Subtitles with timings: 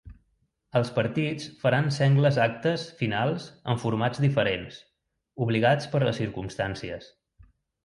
[0.79, 4.81] Els partits faran sengles actes finals en formats diferents,
[5.49, 7.15] obligats per les circumstàncies.